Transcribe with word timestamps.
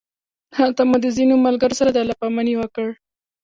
هلته 0.57 0.81
مو 0.89 0.97
د 1.03 1.05
ځینو 1.17 1.35
ملګرو 1.45 1.75
سره 1.79 1.89
د 1.91 1.97
الله 2.01 2.15
پامانۍ 2.21 2.53
وکړ. 2.57 2.87